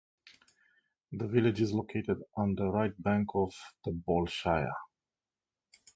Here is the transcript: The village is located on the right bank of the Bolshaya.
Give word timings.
The 1.11 1.27
village 1.27 1.61
is 1.61 1.73
located 1.73 2.23
on 2.35 2.55
the 2.55 2.67
right 2.71 2.93
bank 3.03 3.29
of 3.35 3.53
the 3.85 3.91
Bolshaya. 3.91 4.71